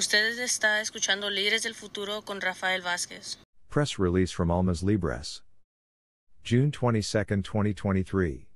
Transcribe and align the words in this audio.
Ustedes 0.00 0.38
está 0.38 0.80
escuchando 0.80 1.28
Líderes 1.28 1.64
del 1.64 1.74
Futuro 1.74 2.22
con 2.22 2.40
Rafael 2.40 2.80
Vázquez. 2.80 3.36
Press 3.68 3.98
release 3.98 4.30
from 4.32 4.50
Almas 4.50 4.82
Libres. 4.82 5.42
June 6.42 6.70
22, 6.70 7.42
2023. 7.42 8.46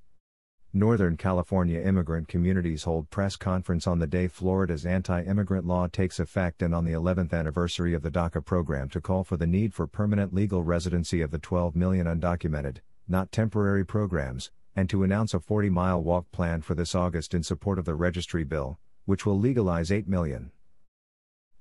Northern 0.73 1.19
California 1.19 1.83
immigrant 1.83 2.29
communities 2.29 2.85
hold 2.85 3.11
press 3.11 3.37
conference 3.37 3.87
on 3.87 3.99
the 3.99 4.07
day 4.07 4.27
Florida's 4.27 4.87
anti-immigrant 4.87 5.67
law 5.67 5.87
takes 5.87 6.19
effect 6.19 6.63
and 6.63 6.75
on 6.75 6.87
the 6.87 6.95
11th 6.95 7.35
anniversary 7.35 7.93
of 7.93 8.01
the 8.01 8.11
DACA 8.11 8.43
program 8.43 8.89
to 8.89 9.03
call 9.03 9.23
for 9.23 9.37
the 9.37 9.47
need 9.47 9.75
for 9.75 9.87
permanent 9.87 10.33
legal 10.33 10.63
residency 10.63 11.21
of 11.21 11.31
the 11.31 11.39
12 11.39 11.77
million 11.77 12.07
undocumented, 12.07 12.79
not 13.07 13.31
temporary 13.31 13.85
programs, 13.85 14.51
and 14.75 14.89
to 14.89 15.03
announce 15.03 15.35
a 15.35 15.39
40-mile 15.39 16.03
walk 16.03 16.33
plan 16.33 16.63
for 16.63 16.75
this 16.75 16.95
August 16.95 17.35
in 17.35 17.43
support 17.43 17.79
of 17.79 17.85
the 17.85 17.95
registry 17.95 18.45
bill, 18.45 18.79
which 19.05 19.27
will 19.27 19.39
legalize 19.39 19.93
8 19.93 20.09
million. 20.09 20.51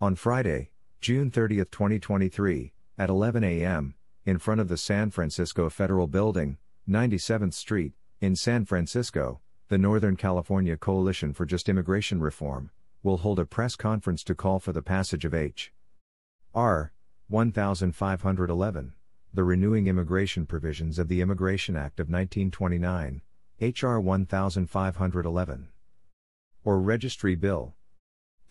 On 0.02 0.16
Friday, 0.16 0.72
June 1.00 1.32
30, 1.32 1.58
2023, 1.66 2.74
at 2.98 3.10
11 3.10 3.44
a.m., 3.44 3.96
in 4.26 4.38
front 4.38 4.60
of 4.60 4.68
the 4.68 4.78
San 4.78 5.10
Francisco 5.12 5.70
Federal 5.70 6.08
Building, 6.08 6.58
97th 6.90 7.54
Street, 7.54 7.94
in 8.20 8.36
San 8.36 8.66
Francisco, 8.66 9.42
the 9.70 9.78
Northern 9.78 10.16
California 10.16 10.76
Coalition 10.78 11.34
for 11.34 11.46
Just 11.46 11.70
Immigration 11.70 12.20
Reform 12.22 12.72
will 13.02 13.18
hold 13.18 13.40
a 13.40 13.46
press 13.46 13.76
conference 13.76 14.24
to 14.24 14.36
call 14.36 14.60
for 14.60 14.72
the 14.72 14.82
passage 14.82 15.26
of 15.26 15.34
H.R. 15.34 16.94
1511, 17.28 18.94
the 19.34 19.44
renewing 19.44 19.88
immigration 19.88 20.46
provisions 20.46 21.00
of 21.00 21.08
the 21.08 21.22
Immigration 21.22 21.76
Act 21.76 22.00
of 22.00 22.08
1929, 22.08 23.22
H.R. 23.60 24.00
1511, 24.00 25.68
or 26.64 26.80
Registry 26.80 27.36
Bill. 27.36 27.76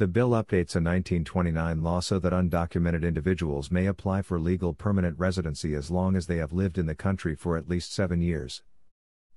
The 0.02 0.08
bill 0.08 0.30
updates 0.30 0.74
a 0.74 0.82
1929 0.82 1.80
law 1.80 2.00
so 2.00 2.18
that 2.18 2.32
undocumented 2.32 3.04
individuals 3.04 3.70
may 3.70 3.86
apply 3.86 4.22
for 4.22 4.40
legal 4.40 4.74
permanent 4.74 5.16
residency 5.16 5.76
as 5.76 5.92
long 5.92 6.16
as 6.16 6.26
they 6.26 6.38
have 6.38 6.52
lived 6.52 6.76
in 6.76 6.86
the 6.86 6.96
country 6.96 7.36
for 7.36 7.56
at 7.56 7.68
least 7.68 7.94
seven 7.94 8.20
years. 8.20 8.64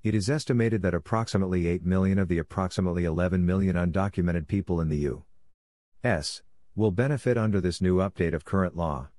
It 0.02 0.16
is 0.16 0.27
estimated 0.27 0.81
that 0.81 0.95
approximately 0.95 1.67
8 1.67 1.85
million 1.85 2.17
of 2.17 2.30
the 2.30 2.39
approximately 2.39 3.05
11 3.05 3.45
million 3.45 3.75
undocumented 3.75 4.47
people 4.47 4.81
in 4.81 4.89
the 4.89 4.97
U.S. 4.97 6.41
will 6.75 6.89
benefit 6.89 7.38
under 7.38 7.61
this 7.61 7.79
new 7.79 7.97
update 7.97 8.33
of 8.33 8.44
current 8.44 8.75
law. 8.75 9.09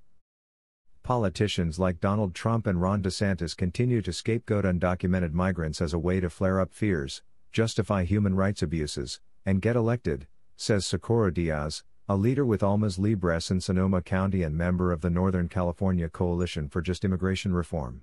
Politicians 1.04 1.78
like 1.78 2.00
Donald 2.00 2.34
Trump 2.34 2.66
and 2.66 2.82
Ron 2.82 3.04
DeSantis 3.04 3.56
continue 3.56 4.02
to 4.02 4.12
scapegoat 4.12 4.64
undocumented 4.64 5.32
migrants 5.32 5.80
as 5.80 5.92
a 5.92 5.98
way 6.00 6.18
to 6.18 6.28
flare 6.28 6.58
up 6.58 6.74
fears, 6.74 7.22
justify 7.52 8.02
human 8.02 8.34
rights 8.34 8.62
abuses, 8.62 9.20
and 9.44 9.62
get 9.62 9.76
elected, 9.76 10.26
says 10.56 10.86
Socorro 10.86 11.30
Diaz, 11.30 11.84
a 12.08 12.16
leader 12.16 12.44
with 12.44 12.62
Almas 12.62 12.98
Libres 12.98 13.50
in 13.50 13.60
Sonoma 13.60 14.00
County 14.00 14.42
and 14.42 14.56
member 14.56 14.92
of 14.92 15.00
the 15.00 15.10
Northern 15.10 15.48
California 15.48 16.08
Coalition 16.08 16.68
for 16.68 16.80
Just 16.80 17.04
Immigration 17.04 17.52
Reform. 17.52 18.02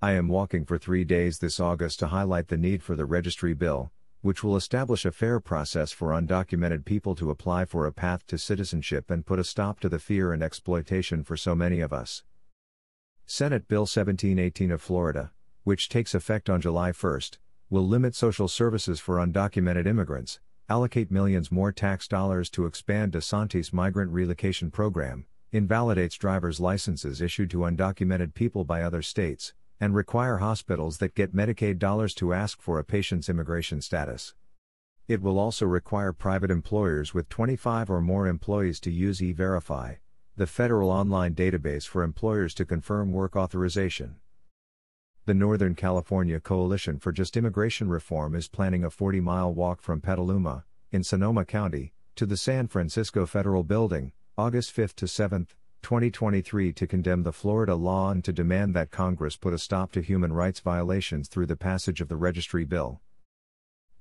I 0.00 0.12
am 0.12 0.28
walking 0.28 0.64
for 0.64 0.78
three 0.78 1.04
days 1.04 1.38
this 1.38 1.58
August 1.58 1.98
to 1.98 2.08
highlight 2.08 2.48
the 2.48 2.56
need 2.56 2.82
for 2.82 2.94
the 2.94 3.04
registry 3.04 3.52
bill, 3.52 3.90
which 4.20 4.42
will 4.42 4.56
establish 4.56 5.04
a 5.04 5.12
fair 5.12 5.38
process 5.40 5.92
for 5.92 6.08
undocumented 6.08 6.84
people 6.84 7.14
to 7.16 7.30
apply 7.30 7.64
for 7.64 7.86
a 7.86 7.92
path 7.92 8.26
to 8.28 8.38
citizenship 8.38 9.10
and 9.10 9.26
put 9.26 9.38
a 9.38 9.44
stop 9.44 9.80
to 9.80 9.88
the 9.88 9.98
fear 9.98 10.32
and 10.32 10.42
exploitation 10.42 11.22
for 11.22 11.36
so 11.36 11.54
many 11.54 11.80
of 11.80 11.92
us. 11.92 12.24
Senate 13.26 13.68
Bill 13.68 13.82
1718 13.82 14.70
of 14.70 14.80
Florida, 14.80 15.32
which 15.64 15.88
takes 15.88 16.14
effect 16.14 16.48
on 16.48 16.60
July 16.60 16.92
1, 16.92 17.20
will 17.70 17.86
limit 17.86 18.14
social 18.14 18.46
services 18.46 19.00
for 19.00 19.16
undocumented 19.16 19.86
immigrants, 19.86 20.38
allocate 20.68 21.12
millions 21.12 21.52
more 21.52 21.70
tax 21.70 22.08
dollars 22.08 22.50
to 22.50 22.66
expand 22.66 23.12
DeSantis' 23.12 23.72
migrant 23.72 24.10
relocation 24.10 24.70
program, 24.70 25.26
invalidates 25.52 26.16
driver's 26.16 26.58
licenses 26.58 27.20
issued 27.20 27.50
to 27.50 27.58
undocumented 27.58 28.34
people 28.34 28.64
by 28.64 28.82
other 28.82 29.00
states, 29.00 29.54
and 29.80 29.94
require 29.94 30.38
hospitals 30.38 30.98
that 30.98 31.14
get 31.14 31.34
Medicaid 31.34 31.78
dollars 31.78 32.14
to 32.14 32.34
ask 32.34 32.60
for 32.60 32.78
a 32.80 32.84
patient's 32.84 33.28
immigration 33.28 33.80
status. 33.80 34.34
It 35.06 35.22
will 35.22 35.38
also 35.38 35.66
require 35.66 36.12
private 36.12 36.50
employers 36.50 37.14
with 37.14 37.28
25 37.28 37.88
or 37.88 38.00
more 38.00 38.26
employees 38.26 38.80
to 38.80 38.90
use 38.90 39.22
E 39.22 39.30
Verify, 39.32 39.94
the 40.34 40.48
federal 40.48 40.90
online 40.90 41.34
database 41.34 41.86
for 41.86 42.02
employers 42.02 42.54
to 42.54 42.64
confirm 42.64 43.12
work 43.12 43.36
authorization. 43.36 44.16
The 45.26 45.34
Northern 45.34 45.74
California 45.74 46.38
Coalition 46.38 47.00
for 47.00 47.10
Just 47.10 47.36
Immigration 47.36 47.88
Reform 47.88 48.36
is 48.36 48.46
planning 48.46 48.84
a 48.84 48.90
40 48.90 49.20
mile 49.20 49.52
walk 49.52 49.82
from 49.82 50.00
Petaluma, 50.00 50.64
in 50.92 51.02
Sonoma 51.02 51.44
County, 51.44 51.92
to 52.14 52.26
the 52.26 52.36
San 52.36 52.68
Francisco 52.68 53.26
Federal 53.26 53.64
Building, 53.64 54.12
August 54.38 54.70
5 54.70 54.94
to 54.94 55.08
7, 55.08 55.48
2023 55.82 56.72
to 56.74 56.86
condemn 56.86 57.24
the 57.24 57.32
Florida 57.32 57.74
law 57.74 58.12
and 58.12 58.22
to 58.22 58.32
demand 58.32 58.72
that 58.74 58.92
Congress 58.92 59.36
put 59.36 59.52
a 59.52 59.58
stop 59.58 59.90
to 59.90 60.00
human 60.00 60.32
rights 60.32 60.60
violations 60.60 61.26
through 61.26 61.46
the 61.46 61.56
passage 61.56 62.00
of 62.00 62.06
the 62.06 62.14
Registry 62.14 62.64
Bill. 62.64 63.00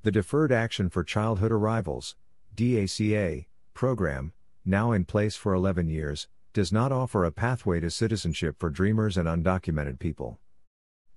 The 0.03 0.11
Deferred 0.11 0.51
Action 0.51 0.91
for 0.91 1.03
Childhood 1.03 1.51
Arrivals 1.51 2.15
DACA 2.55 3.47
program, 3.73 4.31
now 4.63 4.91
in 4.91 5.05
place 5.05 5.35
for 5.35 5.55
11 5.55 5.89
years, 5.89 6.27
does 6.53 6.71
not 6.71 6.91
offer 6.91 7.25
a 7.25 7.31
pathway 7.31 7.79
to 7.79 7.89
citizenship 7.89 8.57
for 8.59 8.69
Dreamers 8.69 9.17
and 9.17 9.27
undocumented 9.27 9.97
people. 9.97 10.37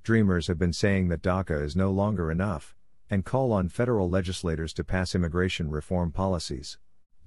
Dreamers 0.09 0.47
have 0.47 0.59
been 0.59 0.73
saying 0.73 1.09
that 1.09 1.21
DACA 1.21 1.63
is 1.63 1.77
no 1.77 1.91
longer 1.91 2.31
enough, 2.31 2.75
and 3.11 3.27
call 3.27 3.53
on 3.53 3.69
federal 3.69 4.09
legislators 4.09 4.73
to 4.73 4.83
pass 4.83 5.15
immigration 5.15 5.71
reform 5.71 6.13
policies. 6.13 6.79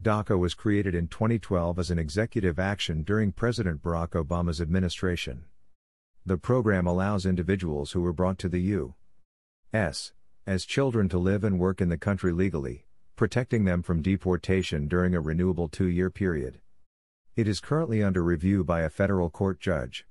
DACA 0.02 0.36
was 0.40 0.56
created 0.56 0.96
in 0.96 1.08
2012 1.08 1.78
as 1.78 1.92
an 1.92 2.00
executive 2.00 2.58
action 2.58 3.04
during 3.04 3.34
President 3.34 3.84
Barack 3.84 4.20
Obama's 4.20 4.60
administration. 4.60 5.44
The 6.26 6.40
program 6.40 6.88
allows 6.88 7.24
individuals 7.24 7.92
who 7.92 8.02
were 8.02 8.14
brought 8.14 8.40
to 8.40 8.50
the 8.50 8.62
U.S. 8.62 10.14
as 10.48 10.66
children 10.66 11.08
to 11.10 11.20
live 11.20 11.44
and 11.44 11.60
work 11.60 11.82
in 11.82 11.90
the 11.90 12.00
country 12.00 12.32
legally, 12.32 12.88
protecting 13.16 13.66
them 13.66 13.84
from 13.84 14.02
deportation 14.02 14.88
during 14.88 15.14
a 15.14 15.22
renewable 15.22 15.70
two 15.70 15.86
year 15.86 16.10
period. 16.10 16.62
It 17.36 17.48
is 17.48 17.60
currently 17.60 18.02
under 18.02 18.24
review 18.24 18.64
by 18.64 18.82
a 18.82 18.90
federal 18.90 19.30
court 19.30 19.60
judge. 19.60 20.08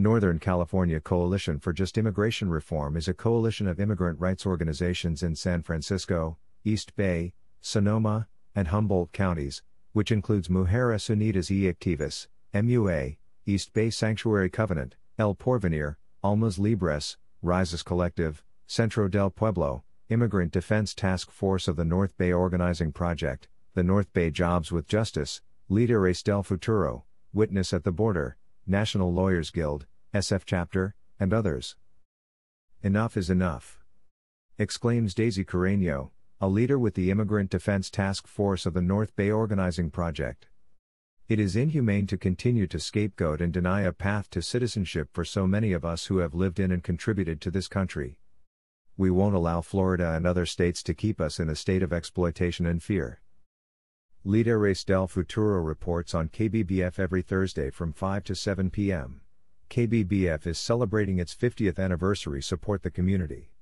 Northern 0.00 0.38
California 0.38 0.98
Coalition 0.98 1.58
for 1.58 1.74
Just 1.74 1.98
Immigration 1.98 2.48
Reform 2.48 2.96
is 2.96 3.06
a 3.06 3.12
coalition 3.12 3.66
of 3.66 3.78
immigrant 3.78 4.18
rights 4.18 4.46
organizations 4.46 5.22
in 5.22 5.36
San 5.36 5.60
Francisco, 5.60 6.38
East 6.64 6.96
Bay, 6.96 7.34
Sonoma, 7.60 8.26
and 8.54 8.68
Humboldt 8.68 9.12
counties, 9.12 9.62
which 9.92 10.10
includes 10.10 10.48
Mujeres 10.48 11.14
Unidas 11.14 11.50
y 11.50 11.70
Activas, 11.70 12.28
MUA, 12.54 13.18
East 13.44 13.74
Bay 13.74 13.90
Sanctuary 13.90 14.48
Covenant, 14.48 14.96
El 15.18 15.34
Porvenir, 15.34 15.96
Almas 16.24 16.58
Libres, 16.58 17.18
Rises 17.42 17.82
Collective, 17.82 18.42
Centro 18.66 19.06
del 19.06 19.28
Pueblo, 19.28 19.84
Immigrant 20.08 20.50
Defense 20.50 20.94
Task 20.94 21.30
Force 21.30 21.68
of 21.68 21.76
the 21.76 21.84
North 21.84 22.16
Bay 22.16 22.32
Organizing 22.32 22.90
Project, 22.90 23.48
the 23.74 23.84
North 23.84 24.10
Bay 24.14 24.30
Jobs 24.30 24.72
with 24.72 24.88
Justice, 24.88 25.42
Líderes 25.70 26.24
del 26.24 26.42
Futuro, 26.42 27.04
Witness 27.34 27.74
at 27.74 27.84
the 27.84 27.92
Border, 27.92 28.38
National 28.66 29.12
Lawyers 29.12 29.50
Guild, 29.50 29.86
SF 30.12 30.42
Chapter, 30.44 30.96
and 31.20 31.32
others. 31.32 31.76
Enough 32.82 33.16
is 33.16 33.30
enough. 33.30 33.78
Exclaims 34.58 35.14
Daisy 35.14 35.44
Carreño, 35.44 36.10
a 36.40 36.48
leader 36.48 36.80
with 36.80 36.94
the 36.94 37.12
Immigrant 37.12 37.48
Defense 37.48 37.90
Task 37.90 38.26
Force 38.26 38.66
of 38.66 38.74
the 38.74 38.82
North 38.82 39.14
Bay 39.14 39.30
Organizing 39.30 39.88
Project. 39.88 40.48
It 41.28 41.38
is 41.38 41.54
inhumane 41.54 42.08
to 42.08 42.16
continue 42.16 42.66
to 42.66 42.80
scapegoat 42.80 43.40
and 43.40 43.52
deny 43.52 43.82
a 43.82 43.92
path 43.92 44.28
to 44.30 44.42
citizenship 44.42 45.10
for 45.12 45.24
so 45.24 45.46
many 45.46 45.72
of 45.72 45.84
us 45.84 46.06
who 46.06 46.18
have 46.18 46.34
lived 46.34 46.58
in 46.58 46.72
and 46.72 46.82
contributed 46.82 47.40
to 47.42 47.52
this 47.52 47.68
country. 47.68 48.18
We 48.96 49.12
won't 49.12 49.36
allow 49.36 49.60
Florida 49.60 50.14
and 50.14 50.26
other 50.26 50.44
states 50.44 50.82
to 50.82 50.94
keep 50.94 51.20
us 51.20 51.38
in 51.38 51.48
a 51.48 51.54
state 51.54 51.84
of 51.84 51.92
exploitation 51.92 52.66
and 52.66 52.82
fear. 52.82 53.20
Líderes 54.26 54.84
del 54.84 55.06
Futuro 55.06 55.60
reports 55.60 56.14
on 56.14 56.28
KBBF 56.28 56.98
every 56.98 57.22
Thursday 57.22 57.70
from 57.70 57.92
5 57.92 58.24
to 58.24 58.34
7 58.34 58.70
p.m. 58.70 59.19
KBBF 59.70 60.48
is 60.48 60.58
celebrating 60.58 61.20
its 61.20 61.32
50th 61.32 61.78
anniversary. 61.78 62.42
Support 62.42 62.82
the 62.82 62.90
community. 62.90 63.52